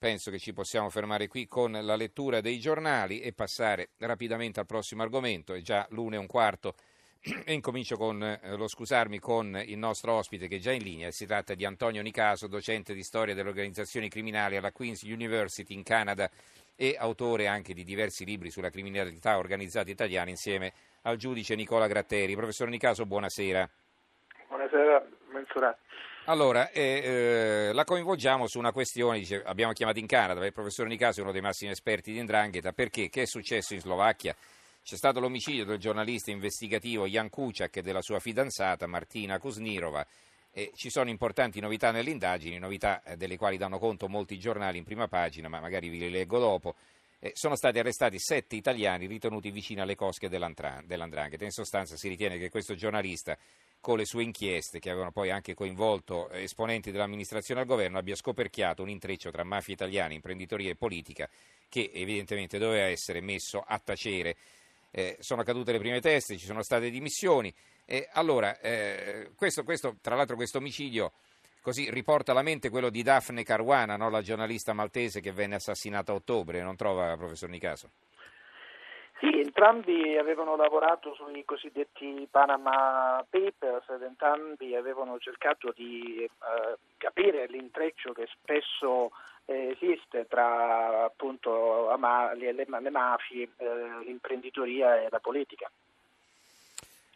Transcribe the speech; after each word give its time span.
penso 0.00 0.30
che 0.30 0.38
ci 0.38 0.54
possiamo 0.54 0.88
fermare 0.88 1.28
qui 1.28 1.46
con 1.46 1.72
la 1.72 1.94
lettura 1.94 2.40
dei 2.40 2.58
giornali 2.58 3.20
e 3.20 3.34
passare 3.34 3.90
rapidamente 3.98 4.58
al 4.58 4.64
prossimo 4.64 5.02
argomento. 5.02 5.52
È 5.52 5.60
già 5.60 5.86
l'una 5.90 6.16
e 6.16 6.18
un 6.18 6.26
quarto 6.26 6.74
e 7.44 7.52
incomincio 7.52 7.98
con 7.98 8.22
eh, 8.22 8.56
lo 8.56 8.66
scusarmi 8.66 9.18
con 9.18 9.62
il 9.62 9.76
nostro 9.76 10.14
ospite 10.14 10.48
che 10.48 10.56
è 10.56 10.58
già 10.58 10.72
in 10.72 10.82
linea. 10.82 11.10
Si 11.10 11.26
tratta 11.26 11.52
di 11.52 11.66
Antonio 11.66 12.00
Nicaso, 12.00 12.46
docente 12.46 12.94
di 12.94 13.02
storia 13.02 13.34
delle 13.34 13.50
organizzazioni 13.50 14.08
criminali 14.08 14.56
alla 14.56 14.72
Queen's 14.72 15.02
University 15.02 15.74
in 15.74 15.82
Canada 15.82 16.30
e 16.74 16.96
autore 16.98 17.46
anche 17.46 17.74
di 17.74 17.84
diversi 17.84 18.24
libri 18.24 18.50
sulla 18.50 18.70
criminalità 18.70 19.36
organizzata 19.36 19.90
italiana 19.90 20.30
insieme 20.30 20.72
al 21.02 21.18
giudice 21.18 21.54
Nicola 21.54 21.86
Gratteri. 21.86 22.34
Professor 22.34 22.70
Nicaso, 22.70 23.04
buonasera. 23.04 23.68
Buonasera, 24.48 25.06
Menzurati. 25.30 25.88
Allora, 26.24 26.70
eh, 26.70 26.82
eh, 26.82 27.72
la 27.72 27.84
coinvolgiamo 27.84 28.46
su 28.46 28.58
una 28.58 28.72
questione, 28.72 29.18
dice, 29.18 29.42
abbiamo 29.42 29.72
chiamato 29.72 29.98
in 29.98 30.06
Canada, 30.06 30.44
il 30.44 30.52
professor 30.52 30.86
Nicaso 30.86 31.20
è 31.20 31.22
uno 31.22 31.32
dei 31.32 31.40
massimi 31.40 31.70
esperti 31.70 32.12
di 32.12 32.22
Ndrangheta, 32.22 32.72
perché 32.72 33.08
che 33.08 33.22
è 33.22 33.26
successo 33.26 33.74
in 33.74 33.80
Slovacchia? 33.80 34.36
C'è 34.82 34.96
stato 34.96 35.18
l'omicidio 35.18 35.64
del 35.64 35.78
giornalista 35.78 36.30
investigativo 36.30 37.06
Jan 37.06 37.30
Kuciak 37.30 37.78
e 37.78 37.82
della 37.82 38.02
sua 38.02 38.20
fidanzata 38.20 38.86
Martina 38.86 39.38
Kusnirova 39.38 40.06
e 40.52 40.72
ci 40.74 40.90
sono 40.90 41.10
importanti 41.10 41.58
novità 41.60 41.90
nelle 41.90 42.10
indagini, 42.10 42.58
novità 42.58 43.02
eh, 43.02 43.16
delle 43.16 43.36
quali 43.36 43.56
danno 43.56 43.78
conto 43.78 44.08
molti 44.08 44.38
giornali 44.38 44.78
in 44.78 44.84
prima 44.84 45.08
pagina, 45.08 45.48
ma 45.48 45.58
magari 45.58 45.88
vi 45.88 45.98
le 45.98 46.10
leggo 46.10 46.38
dopo. 46.38 46.74
Eh, 47.18 47.32
sono 47.34 47.56
stati 47.56 47.78
arrestati 47.78 48.18
sette 48.18 48.56
italiani 48.56 49.06
ritenuti 49.06 49.50
vicini 49.50 49.80
alle 49.80 49.94
cosche 49.94 50.28
dell'Andrangheta. 50.28 51.44
In 51.44 51.50
sostanza 51.50 51.96
si 51.96 52.08
ritiene 52.08 52.38
che 52.38 52.50
questo 52.50 52.74
giornalista 52.74 53.36
con 53.80 53.96
le 53.96 54.04
sue 54.04 54.22
inchieste, 54.22 54.78
che 54.78 54.90
avevano 54.90 55.10
poi 55.10 55.30
anche 55.30 55.54
coinvolto 55.54 56.30
esponenti 56.30 56.90
dell'amministrazione 56.90 57.60
al 57.60 57.66
governo, 57.66 57.98
abbia 57.98 58.14
scoperchiato 58.14 58.82
un 58.82 58.90
intreccio 58.90 59.30
tra 59.30 59.42
mafia 59.42 59.74
italiana, 59.74 60.12
imprenditoria 60.12 60.70
e 60.70 60.76
politica 60.76 61.28
che 61.68 61.90
evidentemente 61.94 62.58
doveva 62.58 62.86
essere 62.86 63.20
messo 63.20 63.64
a 63.66 63.78
tacere. 63.78 64.36
Eh, 64.90 65.16
sono 65.20 65.42
cadute 65.44 65.72
le 65.72 65.78
prime 65.78 66.00
teste, 66.00 66.36
ci 66.36 66.44
sono 66.44 66.62
state 66.62 66.90
dimissioni. 66.90 67.52
Eh, 67.86 68.08
allora, 68.12 68.58
eh, 68.60 69.30
questo, 69.34 69.64
questo, 69.64 69.96
tra 70.00 70.14
l'altro 70.14 70.36
questo 70.36 70.58
omicidio 70.58 71.12
così 71.62 71.90
riporta 71.90 72.32
alla 72.32 72.42
mente 72.42 72.70
quello 72.70 72.90
di 72.90 73.02
Daphne 73.02 73.44
Caruana, 73.44 73.96
no? 73.96 74.10
la 74.10 74.22
giornalista 74.22 74.72
maltese 74.72 75.20
che 75.20 75.32
venne 75.32 75.56
assassinata 75.56 76.12
a 76.12 76.16
ottobre, 76.16 76.62
non 76.62 76.76
trova, 76.76 77.16
professor 77.16 77.48
Nicaso? 77.48 77.90
Sì, 79.20 79.38
entrambi 79.38 80.16
avevano 80.16 80.56
lavorato 80.56 81.12
sui 81.12 81.44
cosiddetti 81.44 82.26
Panama 82.30 83.22
Papers 83.28 83.86
ed 83.90 84.00
entrambi 84.00 84.74
avevano 84.74 85.18
cercato 85.18 85.74
di 85.76 86.24
eh, 86.24 86.78
capire 86.96 87.46
l'intreccio 87.46 88.14
che 88.14 88.26
spesso 88.32 89.10
eh, 89.44 89.76
esiste 89.76 90.26
tra 90.26 91.04
appunto 91.04 91.94
le, 92.34 92.52
le, 92.52 92.66
le 92.66 92.90
mafie, 92.90 93.50
eh, 93.58 94.04
l'imprenditoria 94.06 95.02
e 95.02 95.08
la 95.10 95.20
politica. 95.20 95.70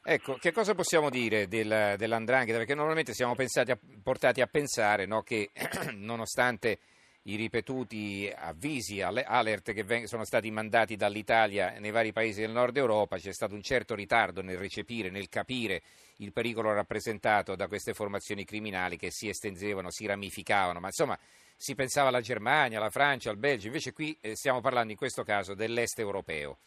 Ecco, 0.06 0.34
che 0.34 0.52
cosa 0.52 0.74
possiamo 0.74 1.08
dire 1.08 1.48
del, 1.48 1.94
dell'andrangheta? 1.96 2.58
Perché 2.58 2.74
normalmente 2.74 3.14
siamo 3.14 3.32
a, 3.32 3.78
portati 4.02 4.42
a 4.42 4.46
pensare 4.46 5.06
no, 5.06 5.22
che 5.22 5.52
nonostante 5.96 6.78
i 7.26 7.36
ripetuti 7.36 8.30
avvisi, 8.34 9.00
alert 9.00 9.72
che 9.72 10.06
sono 10.06 10.24
stati 10.24 10.50
mandati 10.50 10.96
dall'Italia 10.96 11.78
nei 11.78 11.90
vari 11.90 12.12
paesi 12.12 12.40
del 12.40 12.50
nord 12.50 12.76
Europa, 12.76 13.16
c'è 13.16 13.32
stato 13.32 13.54
un 13.54 13.62
certo 13.62 13.94
ritardo 13.94 14.42
nel 14.42 14.58
recepire, 14.58 15.08
nel 15.08 15.28
capire 15.28 15.82
il 16.18 16.32
pericolo 16.32 16.72
rappresentato 16.72 17.56
da 17.56 17.66
queste 17.66 17.94
formazioni 17.94 18.44
criminali 18.44 18.96
che 18.98 19.10
si 19.10 19.28
estendevano, 19.28 19.90
si 19.90 20.04
ramificavano, 20.04 20.80
ma 20.80 20.88
insomma 20.88 21.18
si 21.56 21.74
pensava 21.74 22.08
alla 22.08 22.20
Germania, 22.20 22.78
alla 22.78 22.90
Francia, 22.90 23.30
al 23.30 23.38
Belgio, 23.38 23.68
invece 23.68 23.92
qui 23.92 24.16
eh, 24.20 24.36
stiamo 24.36 24.60
parlando 24.60 24.92
in 24.92 24.98
questo 24.98 25.22
caso 25.22 25.54
dell'est 25.54 25.98
europeo. 25.98 26.58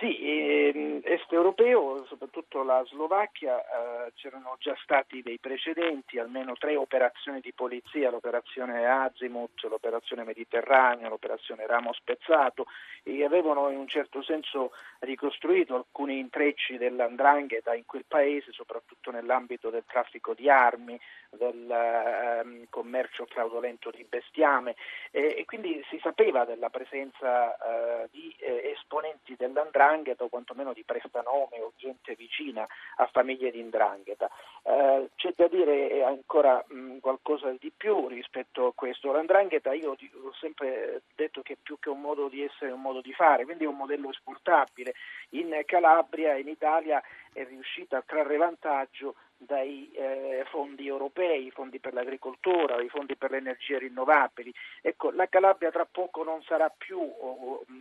Sì, 0.00 0.18
ehm, 0.20 1.02
est 1.04 1.30
europeo, 1.30 2.04
soprattutto 2.06 2.64
la 2.64 2.82
Slovacchia, 2.86 3.60
eh, 3.60 4.12
c'erano 4.16 4.56
già 4.58 4.74
stati 4.82 5.22
dei 5.22 5.38
precedenti, 5.38 6.18
almeno 6.18 6.54
tre 6.54 6.74
operazioni 6.74 7.38
di 7.40 7.52
polizia, 7.52 8.10
l'operazione 8.10 8.86
Azimut, 8.86 9.62
l'operazione 9.68 10.24
Mediterranea, 10.24 11.08
l'operazione 11.08 11.64
Ramo 11.66 11.92
Spezzato, 11.92 12.66
e 13.04 13.24
avevano 13.24 13.70
in 13.70 13.78
un 13.78 13.86
certo 13.86 14.20
senso 14.22 14.72
ricostruito 15.00 15.76
alcuni 15.76 16.18
intrecci 16.18 16.76
dell'andrangheta 16.76 17.72
in 17.74 17.86
quel 17.86 18.04
paese, 18.08 18.50
soprattutto 18.50 19.12
nell'ambito 19.12 19.70
del 19.70 19.84
traffico 19.86 20.34
di 20.34 20.50
armi, 20.50 20.98
del 21.30 21.70
eh, 21.70 22.66
commercio 22.68 23.26
fraudolento 23.26 23.90
di 23.90 24.04
bestiame. 24.08 24.74
E, 25.12 25.36
e, 25.38 25.44
quindi 25.44 25.84
si 25.88 26.00
sapeva 26.02 26.44
della 26.44 26.70
presenza 26.70 27.54
eh, 27.56 28.08
di 28.10 28.34
eh, 28.40 28.72
esponenti 28.74 29.36
dell'andrangheta 29.36 29.83
o 30.18 30.28
quantomeno 30.28 30.72
di 30.72 30.82
prestanome 30.84 31.60
o 31.60 31.72
gente 31.76 32.14
vicina 32.14 32.66
a 32.96 33.06
famiglie 33.06 33.50
di 33.50 33.60
indrangheta. 33.60 34.30
Eh, 34.62 35.10
c'è 35.16 35.32
da 35.36 35.46
dire 35.48 36.02
ancora 36.02 36.64
mh, 36.66 36.98
qualcosa 36.98 37.50
di 37.58 37.70
più 37.76 38.08
rispetto 38.08 38.66
a 38.66 38.72
questo. 38.74 39.12
L'andrangheta 39.12 39.72
io 39.72 39.90
ho 39.90 40.32
sempre 40.40 41.02
detto 41.14 41.42
che 41.42 41.56
più 41.60 41.78
che 41.78 41.90
un 41.90 42.00
modo 42.00 42.28
di 42.28 42.42
essere 42.42 42.70
è 42.70 42.74
un 42.74 42.80
modo 42.80 43.00
di 43.00 43.12
fare, 43.12 43.44
quindi 43.44 43.64
è 43.64 43.68
un 43.68 43.76
modello 43.76 44.10
esportabile. 44.10 44.94
In 45.30 45.62
Calabria, 45.66 46.36
in 46.36 46.48
Italia, 46.48 47.02
è 47.32 47.44
riuscita 47.44 47.98
a 47.98 48.02
trarre 48.06 48.36
vantaggio 48.36 49.16
dai 49.36 49.90
eh, 49.92 50.44
fondi 50.48 50.86
europei, 50.86 51.46
i 51.46 51.50
fondi 51.50 51.78
per 51.78 51.92
l'agricoltura, 51.92 52.80
i 52.80 52.88
fondi 52.88 53.16
per 53.16 53.30
le 53.30 53.38
energie 53.38 53.78
rinnovabili. 53.78 54.52
Ecco, 54.80 55.10
la 55.10 55.28
Calabria 55.28 55.70
tra 55.70 55.84
poco 55.84 56.22
non 56.22 56.42
sarà 56.42 56.70
più 56.70 56.98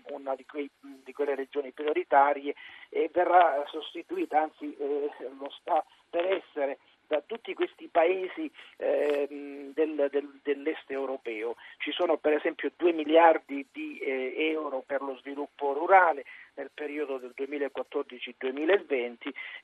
una 0.09 0.35
di, 0.35 0.45
quei, 0.45 0.69
di 1.03 1.13
quelle 1.13 1.35
regioni 1.35 1.71
prioritarie 1.71 2.55
e 2.89 3.09
verrà 3.11 3.63
sostituita, 3.67 4.41
anzi 4.41 4.75
eh, 4.77 5.09
lo 5.37 5.49
sta 5.49 5.83
per 6.09 6.25
essere 6.25 6.79
da 7.07 7.21
tutti 7.25 7.53
questi 7.53 7.87
paesi 7.89 8.49
eh, 8.77 9.27
del, 9.29 10.07
del, 10.09 10.39
dell'est 10.41 10.89
europeo. 10.89 11.55
Ci 11.77 11.91
sono 11.91 12.17
per 12.17 12.33
esempio 12.33 12.71
2 12.75 12.91
miliardi 12.91 13.67
di 13.71 13.99
eh, 13.99 14.33
euro 14.51 14.83
per 14.85 15.01
lo 15.01 15.15
sviluppo 15.17 15.73
rurale 15.73 16.25
nel 16.55 16.71
periodo 16.73 17.17
del 17.17 17.33
2014-2020 17.37 19.17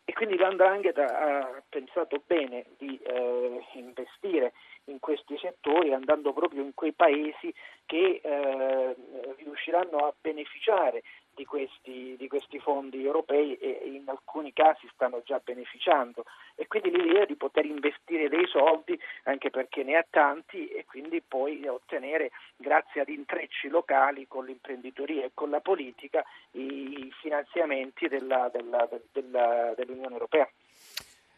e 0.05 0.13
quindi 0.13 0.37
l'Andrangheta 0.37 1.05
ha 1.05 1.63
pensato 1.67 2.21
bene 2.25 2.65
di 2.77 2.99
eh, 3.01 3.63
investire 3.73 4.53
in 4.85 4.99
questi 4.99 5.37
settori 5.39 5.93
andando 5.93 6.33
proprio 6.33 6.61
in 6.63 6.73
quei 6.73 6.93
paesi 6.93 7.53
che 7.85 8.21
eh, 8.23 8.95
riusciranno 9.37 9.97
a 9.97 10.13
beneficiare 10.19 11.03
di 11.39 11.45
questi, 11.45 12.17
di 12.17 12.27
questi, 12.27 12.59
fondi 12.59 13.05
europei 13.05 13.55
e 13.55 13.83
in 13.85 14.03
alcuni 14.07 14.51
casi 14.51 14.89
stanno 14.93 15.21
già 15.23 15.39
beneficiando 15.41 16.25
e 16.55 16.67
quindi 16.67 16.91
l'idea 16.91 17.23
di 17.23 17.37
poter 17.37 17.63
investire 17.63 18.27
dei 18.27 18.45
soldi 18.47 18.99
anche 19.23 19.49
perché 19.49 19.83
ne 19.83 19.95
ha 19.95 20.05
tanti 20.09 20.67
e 20.67 20.83
quindi 20.85 21.21
poi 21.25 21.65
ottenere 21.65 22.31
grazie 22.57 22.99
ad 22.99 23.07
intrecci 23.07 23.69
locali 23.69 24.27
con 24.27 24.45
l'imprenditoria 24.45 25.23
e 25.23 25.31
con 25.33 25.49
la 25.49 25.61
politica 25.61 26.25
i 26.51 27.09
finanziamenti 27.21 28.09
della, 28.09 28.49
della, 28.51 28.89
della, 29.13 29.73
dell'Unione 29.77 30.11
Europea. 30.13 30.49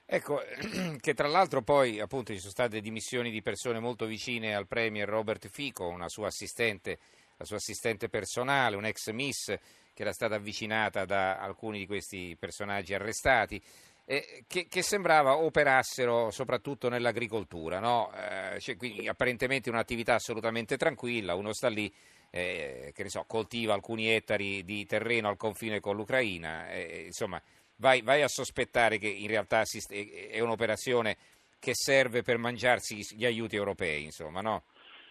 Ecco, 0.03 0.41
che 0.99 1.13
tra 1.13 1.27
l'altro 1.27 1.61
poi 1.61 1.99
appunto 1.99 2.33
ci 2.33 2.39
sono 2.39 2.49
state 2.49 2.81
dimissioni 2.81 3.29
di 3.29 3.43
persone 3.43 3.79
molto 3.79 4.07
vicine 4.07 4.55
al 4.55 4.67
Premier 4.67 5.07
Robert 5.07 5.47
Fico, 5.47 5.87
una 5.87 6.09
sua 6.09 6.27
assistente, 6.27 6.97
la 7.37 7.45
sua 7.45 7.57
assistente 7.57 8.09
personale, 8.09 8.75
un 8.75 8.85
ex 8.85 9.11
Miss 9.11 9.55
che 10.01 10.07
era 10.07 10.13
stata 10.13 10.35
avvicinata 10.35 11.05
da 11.05 11.37
alcuni 11.37 11.77
di 11.77 11.85
questi 11.85 12.35
personaggi 12.39 12.95
arrestati, 12.95 13.61
eh, 14.05 14.45
che, 14.47 14.67
che, 14.67 14.81
sembrava 14.81 15.37
operassero 15.37 16.31
soprattutto 16.31 16.89
nell'agricoltura, 16.89 17.79
no? 17.79 18.11
eh, 18.13 18.59
cioè, 18.59 18.75
quindi, 18.77 19.07
apparentemente 19.07 19.69
un'attività 19.69 20.15
assolutamente 20.15 20.75
tranquilla, 20.75 21.35
uno 21.35 21.53
sta 21.53 21.69
lì, 21.69 21.93
eh, 22.31 22.91
che 22.95 23.03
ne 23.03 23.09
so, 23.09 23.25
coltiva 23.27 23.75
alcuni 23.75 24.09
ettari 24.09 24.65
di 24.65 24.87
terreno 24.87 25.29
al 25.29 25.37
confine 25.37 25.79
con 25.79 25.95
l'Ucraina, 25.95 26.73
insomma, 26.73 27.39
vai, 27.75 28.01
vai, 28.01 28.23
a 28.23 28.27
sospettare 28.27 28.97
che 28.97 29.07
in 29.07 29.27
realtà 29.27 29.63
è 29.87 30.39
un'operazione 30.39 31.15
che 31.59 31.73
serve 31.75 32.23
per 32.23 32.39
mangiarsi 32.39 33.05
gli 33.15 33.25
aiuti 33.25 33.55
europei, 33.55 34.03
insomma, 34.03 34.41
no? 34.41 34.63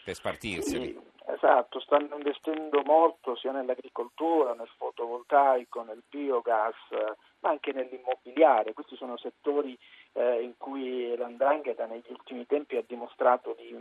Per 0.05 0.17
spartirseli. 0.17 1.10
Esatto, 1.33 1.79
stanno 1.81 2.17
investendo 2.17 2.83
molto 2.85 3.37
sia 3.37 3.53
nell'agricoltura, 3.53 4.55
nel 4.55 4.69
fotovoltaico, 4.77 5.83
nel 5.83 6.03
biogas, 6.09 6.75
ma 7.41 7.51
anche 7.51 7.73
nell'immobiliare. 7.73 8.73
Questi 8.73 8.97
sono 8.97 9.17
settori 9.17 9.79
eh, 10.13 10.43
in 10.43 10.57
cui 10.57 11.15
l'Andrangheta 11.17 11.87
negli 11.87 12.09
ultimi 12.09 12.47
tempi 12.47 12.77
ha 12.77 12.85
dimostrato 12.87 13.55
di 13.57 13.75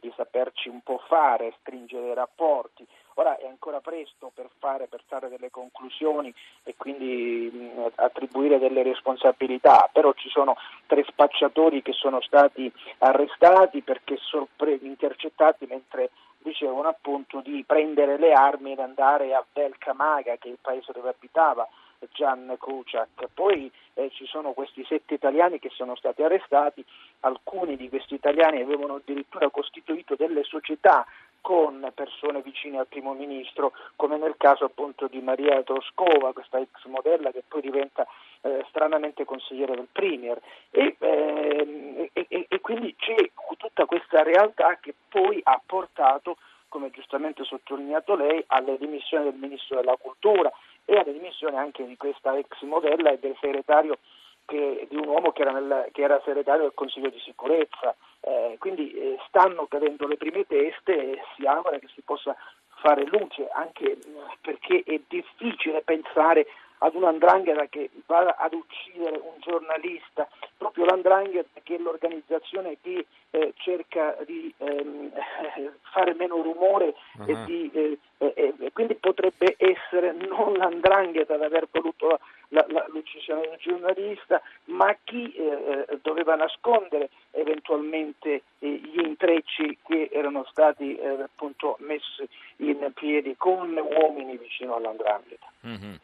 di 0.00 0.12
saperci 0.16 0.68
un 0.68 0.80
po' 0.82 1.00
fare, 1.06 1.54
stringere 1.60 2.10
i 2.10 2.14
rapporti. 2.14 2.86
Ora 3.14 3.38
è 3.38 3.46
ancora 3.46 3.80
presto 3.80 4.30
per 4.34 4.50
fare, 4.58 4.88
per 4.88 5.02
fare 5.06 5.28
delle 5.28 5.50
conclusioni 5.50 6.32
e 6.64 6.74
quindi 6.76 7.50
mh, 7.50 7.92
attribuire 7.94 8.58
delle 8.58 8.82
responsabilità, 8.82 9.88
però 9.90 10.12
ci 10.12 10.28
sono 10.28 10.54
tre 10.86 11.02
spacciatori 11.08 11.80
che 11.80 11.92
sono 11.92 12.20
stati 12.20 12.70
arrestati 12.98 13.80
perché 13.80 14.16
sorpre- 14.18 14.78
intercettati 14.82 15.66
mentre 15.66 16.10
dicevano 16.38 16.88
appunto 16.88 17.40
di 17.40 17.64
prendere 17.66 18.18
le 18.18 18.32
armi 18.32 18.72
ed 18.72 18.80
andare 18.80 19.34
a 19.34 19.44
Belcamaga, 19.50 20.36
che 20.36 20.48
è 20.48 20.52
il 20.52 20.58
paese 20.60 20.92
dove 20.92 21.08
abitava 21.08 21.66
Gian 22.12 22.54
Kuciak. 22.58 23.28
Poi 23.32 23.70
eh, 23.94 24.10
ci 24.12 24.26
sono 24.26 24.52
questi 24.52 24.84
sette 24.84 25.14
italiani 25.14 25.58
che 25.58 25.70
sono 25.70 25.96
stati 25.96 26.22
arrestati, 26.22 26.84
alcuni 27.20 27.76
di 27.76 27.88
questi 27.88 28.14
italiani 28.14 28.60
avevano 28.60 28.96
addirittura 28.96 29.50
costituito 29.50 30.14
delle 30.16 30.44
società 30.44 31.06
con 31.40 31.92
persone 31.94 32.42
vicine 32.42 32.78
al 32.78 32.88
primo 32.88 33.14
ministro, 33.14 33.72
come 33.94 34.16
nel 34.18 34.34
caso 34.36 34.64
appunto 34.64 35.06
di 35.06 35.20
Maria 35.20 35.62
Troskova, 35.62 36.32
questa 36.32 36.58
ex 36.58 36.84
modella 36.86 37.30
che 37.30 37.44
poi 37.46 37.60
diventa 37.60 38.04
eh, 38.40 38.64
stranamente 38.68 39.24
consigliere 39.24 39.76
del 39.76 39.86
Premier. 39.92 40.40
E, 40.70 40.96
eh, 40.98 42.10
e, 42.12 42.46
e 42.48 42.60
quindi 42.60 42.96
c'è 42.98 43.30
tutta 43.58 43.86
questa 43.86 44.24
realtà 44.24 44.78
che 44.80 44.92
poi 45.08 45.40
ha 45.44 45.60
portato 45.64 46.36
come 46.68 46.90
giustamente 46.90 47.44
sottolineato 47.44 48.16
lei, 48.16 48.42
alle 48.48 48.76
dimissioni 48.76 49.24
del 49.24 49.38
Ministro 49.38 49.76
della 49.76 49.96
Cultura 49.96 50.50
e 50.86 50.96
alle 50.96 51.12
dimissioni 51.12 51.56
anche 51.56 51.84
di 51.84 51.96
questa 51.96 52.36
ex 52.38 52.62
modella 52.62 53.10
e 53.10 53.18
del 53.18 53.36
segretario 53.40 53.98
che, 54.46 54.86
di 54.88 54.96
un 54.96 55.08
uomo 55.08 55.32
che 55.32 55.42
era, 55.42 55.52
nel, 55.52 55.88
che 55.92 56.02
era, 56.02 56.22
segretario 56.24 56.62
del 56.62 56.74
Consiglio 56.74 57.10
di 57.10 57.18
sicurezza. 57.18 57.94
Eh, 58.20 58.56
quindi 58.58 58.92
eh, 58.92 59.18
stanno 59.28 59.66
cadendo 59.66 60.06
le 60.06 60.16
prime 60.16 60.46
teste 60.46 61.12
e 61.12 61.22
si 61.34 61.44
augura 61.44 61.78
che 61.78 61.88
si 61.94 62.00
possa 62.00 62.34
fare 62.76 63.04
luce, 63.04 63.48
anche 63.52 63.92
eh, 63.92 63.98
perché 64.40 64.82
è 64.86 65.00
difficile 65.08 65.82
pensare 65.82 66.46
ad 66.78 66.94
un'andrangheta 66.94 67.66
che 67.66 67.90
va 68.06 68.34
ad 68.38 68.52
uccidere 68.52 69.16
un 69.16 69.34
giornalista, 69.40 70.28
proprio 70.56 70.84
l'andrangheta 70.84 71.60
che 71.62 71.76
è 71.76 71.78
l'organizzazione 71.78 72.76
che 72.82 73.06
eh, 73.30 73.52
cerca 73.56 74.16
di 74.26 74.52
ehm, 74.58 75.10
fare 75.92 76.14
meno 76.14 76.42
rumore 76.42 76.94
uh-huh. 77.18 77.28
e, 77.28 77.44
di, 77.44 77.70
eh, 77.72 77.98
eh, 78.34 78.70
quindi 78.72 78.94
potrebbe 78.94 79.56
essere 79.58 80.12
non 80.12 80.54
l'andrangheta 80.54 81.34
ad 81.34 81.42
aver 81.42 81.68
voluto 81.70 82.18
la, 82.48 82.64
la, 82.68 82.86
l'uccisione 82.88 83.42
del 83.42 83.58
giornalista, 83.58 84.40
ma 84.66 84.96
chi 85.04 85.32
eh, 85.32 85.86
eh, 85.88 85.98
doveva 86.02 86.34
nascondere 86.34 87.10
eventualmente 87.32 88.42
gli 88.58 89.00
intrecci 89.00 89.78
che 89.86 90.08
erano 90.10 90.46
stati 90.50 90.98
appunto 91.22 91.76
messi 91.80 92.26
in 92.58 92.90
piedi 92.94 93.34
con 93.36 93.76
uomini 93.76 94.36
vicino 94.38 94.76
all'andrangheta. 94.76 95.46
Uh-huh. 95.60 95.98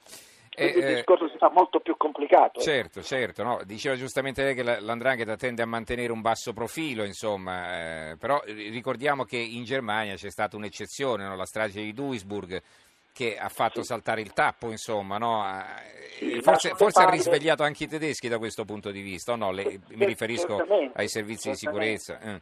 Eh, 0.54 0.66
il 0.66 0.84
eh, 0.84 0.94
discorso 0.96 1.28
si 1.28 1.38
fa 1.38 1.50
molto 1.50 1.80
più 1.80 1.96
complicato. 1.96 2.60
Certo, 2.60 3.02
certo, 3.02 3.42
no? 3.42 3.60
diceva 3.64 3.96
giustamente 3.96 4.42
lei 4.42 4.54
che 4.54 4.62
l'andrangheta 4.62 5.36
tende 5.36 5.62
a 5.62 5.66
mantenere 5.66 6.12
un 6.12 6.20
basso 6.20 6.52
profilo, 6.52 7.04
insomma, 7.04 8.10
eh, 8.10 8.16
però 8.16 8.40
ricordiamo 8.44 9.24
che 9.24 9.38
in 9.38 9.64
Germania 9.64 10.14
c'è 10.14 10.30
stata 10.30 10.56
un'eccezione, 10.56 11.24
no? 11.24 11.36
la 11.36 11.46
strage 11.46 11.80
di 11.80 11.94
Duisburg, 11.94 12.60
che 13.14 13.38
ha 13.38 13.48
fatto 13.48 13.80
sì. 13.80 13.86
saltare 13.86 14.20
il 14.20 14.32
tappo, 14.32 14.70
insomma, 14.70 15.16
no? 15.16 15.44
sì, 16.18 16.40
forse, 16.42 16.74
forse 16.74 17.02
ha 17.02 17.10
risvegliato 17.10 17.62
anche 17.62 17.84
i 17.84 17.88
tedeschi 17.88 18.28
da 18.28 18.38
questo 18.38 18.64
punto 18.64 18.90
di 18.90 19.00
vista, 19.00 19.34
no? 19.36 19.52
Le, 19.52 19.80
mi 19.88 20.04
riferisco 20.04 20.64
ai 20.94 21.08
servizi 21.08 21.50
di 21.50 21.56
sicurezza. 21.56 22.20
Eh 22.20 22.40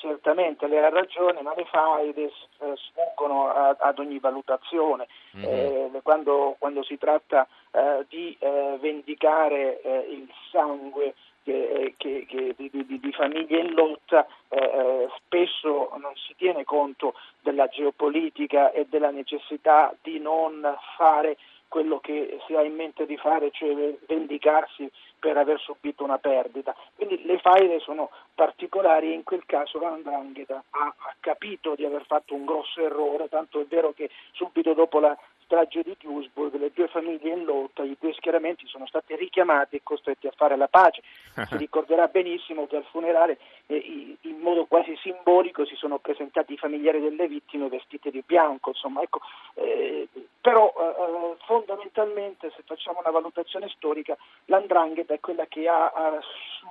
certamente 0.00 0.66
lei 0.66 0.78
ha 0.78 0.88
ragione, 0.88 1.42
ma 1.42 1.54
le 1.54 1.66
faide 1.66 2.24
eh, 2.24 2.74
sfuggono 2.74 3.48
ad 3.50 3.98
ogni 3.98 4.18
valutazione. 4.18 5.06
Mm-hmm. 5.36 5.94
Eh, 5.94 6.00
quando, 6.02 6.56
quando, 6.58 6.82
si 6.82 6.98
tratta 6.98 7.46
eh, 7.70 8.04
di 8.08 8.36
eh, 8.40 8.78
vendicare 8.80 9.80
eh, 9.82 10.06
il 10.10 10.28
sangue 10.50 11.14
che, 11.44 11.94
che, 11.96 12.26
che, 12.26 12.54
di, 12.56 12.70
di, 12.70 13.00
di, 13.00 13.12
famiglie 13.12 13.58
in 13.58 13.74
lotta, 13.74 14.26
eh, 14.48 15.08
spesso 15.16 15.90
non 15.98 16.12
si 16.14 16.34
tiene 16.36 16.64
conto 16.64 17.14
della 17.40 17.66
geopolitica 17.66 18.72
e 18.72 18.86
della 18.88 19.10
necessità 19.10 19.94
di 20.02 20.18
non 20.18 20.76
fare 20.96 21.36
quello 21.70 22.00
che 22.00 22.40
si 22.46 22.54
ha 22.54 22.62
in 22.62 22.74
mente 22.74 23.06
di 23.06 23.16
fare, 23.16 23.52
cioè 23.52 23.94
vendicarsi 24.06 24.90
per 25.20 25.36
aver 25.36 25.60
subito 25.60 26.02
una 26.02 26.18
perdita. 26.18 26.74
Quindi 26.96 27.24
le 27.24 27.38
faide 27.38 27.78
sono 27.78 28.10
particolari 28.34 29.12
e 29.12 29.14
in 29.14 29.22
quel 29.22 29.46
caso 29.46 29.78
l'Andrangheta 29.78 30.64
ha, 30.70 30.94
ha 30.96 31.14
capito 31.20 31.76
di 31.76 31.84
aver 31.84 32.04
fatto 32.06 32.34
un 32.34 32.44
grosso 32.44 32.84
errore, 32.84 33.28
tanto 33.28 33.60
è 33.60 33.66
vero 33.66 33.92
che 33.92 34.10
subito 34.32 34.74
dopo 34.74 34.98
la 34.98 35.16
strage 35.44 35.82
di 35.82 35.96
Duisburg, 35.98 36.54
le 36.56 36.70
due 36.72 36.86
famiglie 36.86 37.30
in 37.30 37.44
lotta, 37.44 37.82
i 37.82 37.96
due 37.98 38.12
schieramenti 38.14 38.66
sono 38.66 38.86
stati 38.86 39.16
richiamati 39.16 39.76
e 39.76 39.80
costretti 39.82 40.26
a 40.26 40.32
fare 40.34 40.56
la 40.56 40.68
pace. 40.68 41.02
Si 41.50 41.56
ricorderà 41.56 42.06
benissimo 42.06 42.66
che 42.66 42.76
al 42.76 42.84
funerale 42.84 43.38
eh, 43.66 44.16
in 44.20 44.38
modo 44.38 44.66
quasi 44.66 44.96
simbolico 45.02 45.64
si 45.64 45.74
sono 45.74 45.98
presentati 45.98 46.52
i 46.52 46.58
familiari 46.58 47.00
delle 47.00 47.26
vittime 47.26 47.68
vestiti 47.68 48.10
di 48.10 48.22
bianco, 48.24 48.70
insomma, 48.70 49.00
ecco, 49.02 49.20
eh, 49.54 50.06
però 50.40 50.72
eh, 50.76 51.36
fondamentalmente 51.46 52.50
se 52.56 52.62
facciamo 52.64 53.00
una 53.00 53.10
valutazione 53.10 53.68
storica 53.68 54.16
l'andrangheta 54.46 55.14
è 55.14 55.20
quella 55.20 55.46
che 55.46 55.68
ha, 55.68 55.86
ha 55.86 56.18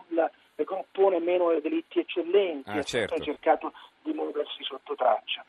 sulla 0.08 0.30
compone 0.66 1.20
meno 1.20 1.58
delitti 1.62 2.00
eccellenti, 2.00 2.70
ah, 2.70 2.84
certo. 2.84 3.16
ha 3.16 3.20
cercato 3.20 3.74
di 4.02 4.12
muoversi 4.12 4.64
sotto 4.64 4.96
traccia. 4.96 5.44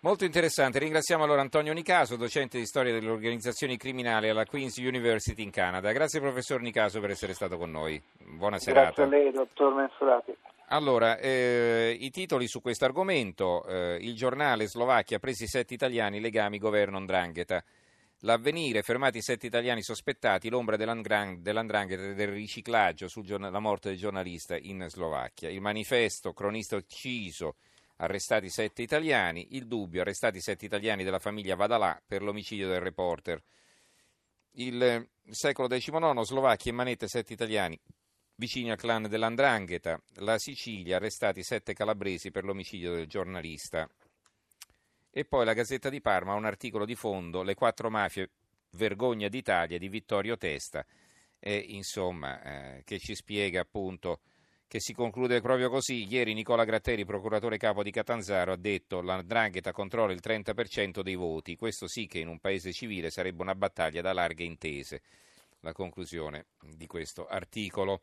Molto 0.00 0.24
interessante, 0.24 0.78
ringraziamo 0.78 1.24
allora 1.24 1.40
Antonio 1.40 1.72
Nicaso, 1.72 2.16
docente 2.16 2.56
di 2.56 2.66
storia 2.66 2.92
delle 2.92 3.10
organizzazioni 3.10 3.76
criminali 3.76 4.28
alla 4.28 4.44
Queen's 4.44 4.76
University 4.76 5.42
in 5.42 5.50
Canada. 5.50 5.90
Grazie 5.90 6.20
professor 6.20 6.60
Nicaso 6.60 7.00
per 7.00 7.10
essere 7.10 7.32
stato 7.32 7.56
con 7.56 7.70
noi. 7.70 8.00
Buona 8.16 8.58
serata. 8.58 8.92
Grazie 8.92 9.02
a 9.02 9.06
lei, 9.06 9.32
dottor 9.32 9.74
Mensolati. 9.74 10.36
Allora, 10.70 11.16
eh, 11.16 11.96
i 11.98 12.10
titoli 12.10 12.46
su 12.46 12.60
questo 12.60 12.84
argomento, 12.84 13.64
eh, 13.66 13.96
il 14.02 14.14
giornale 14.14 14.68
Slovacchia, 14.68 15.18
presi 15.18 15.46
sette 15.46 15.72
italiani, 15.72 16.20
legami 16.20 16.58
governo 16.58 16.98
Ndrangheta. 16.98 17.64
L'avvenire, 18.22 18.82
fermati 18.82 19.22
sette 19.22 19.46
italiani 19.46 19.82
sospettati, 19.82 20.50
l'ombra 20.50 20.76
dell'andrangheta 20.76 22.02
e 22.02 22.14
del 22.14 22.28
riciclaggio 22.28 23.08
sulla 23.08 23.60
morte 23.60 23.88
del 23.88 23.98
giornalista 23.98 24.58
in 24.58 24.84
Slovacchia. 24.88 25.48
Il 25.48 25.62
manifesto, 25.62 26.34
cronista 26.34 26.76
ucciso, 26.76 27.54
arrestati 27.96 28.50
sette 28.50 28.82
italiani, 28.82 29.56
il 29.56 29.66
dubbio, 29.66 30.02
arrestati 30.02 30.38
sette 30.38 30.66
italiani 30.66 31.02
della 31.02 31.18
famiglia 31.18 31.56
Vadalà 31.56 31.98
per 32.06 32.22
l'omicidio 32.22 32.68
del 32.68 32.80
reporter. 32.80 33.42
Il 34.52 35.08
secolo 35.30 35.66
XIX, 35.66 36.20
Slovacchia 36.20 36.72
in 36.72 36.76
manette 36.76 37.08
sette 37.08 37.32
italiani 37.32 37.80
vicini 38.38 38.70
al 38.70 38.76
clan 38.76 39.08
dell'Andrangheta, 39.08 40.00
la 40.20 40.38
Sicilia, 40.38 40.96
arrestati 40.96 41.42
sette 41.42 41.74
calabresi 41.74 42.30
per 42.30 42.44
l'omicidio 42.44 42.94
del 42.94 43.08
giornalista. 43.08 43.88
E 45.10 45.24
poi 45.24 45.44
la 45.44 45.54
Gazzetta 45.54 45.88
di 45.88 46.00
Parma 46.00 46.32
ha 46.32 46.36
un 46.36 46.44
articolo 46.44 46.84
di 46.84 46.94
fondo, 46.94 47.42
Le 47.42 47.54
quattro 47.54 47.90
mafie, 47.90 48.30
vergogna 48.72 49.28
d'Italia, 49.28 49.76
di 49.76 49.88
Vittorio 49.88 50.36
Testa, 50.36 50.86
e, 51.40 51.56
insomma, 51.56 52.42
eh, 52.42 52.82
che 52.84 53.00
ci 53.00 53.16
spiega 53.16 53.60
appunto 53.60 54.20
che 54.68 54.80
si 54.80 54.92
conclude 54.92 55.40
proprio 55.40 55.68
così. 55.68 56.06
Ieri 56.06 56.34
Nicola 56.34 56.64
Gratteri, 56.64 57.04
procuratore 57.04 57.56
capo 57.56 57.82
di 57.82 57.90
Catanzaro, 57.90 58.52
ha 58.52 58.56
detto 58.56 59.00
che 59.00 59.06
la 59.06 59.22
Drangheta 59.22 59.72
controlla 59.72 60.12
il 60.12 60.20
30% 60.22 61.00
dei 61.00 61.16
voti. 61.16 61.56
Questo 61.56 61.88
sì 61.88 62.06
che 62.06 62.18
in 62.20 62.28
un 62.28 62.38
paese 62.38 62.70
civile 62.72 63.10
sarebbe 63.10 63.42
una 63.42 63.54
battaglia 63.56 64.02
da 64.02 64.12
larghe 64.12 64.44
intese. 64.44 65.02
La 65.60 65.72
conclusione 65.72 66.46
di 66.60 66.86
questo 66.86 67.26
articolo. 67.26 67.96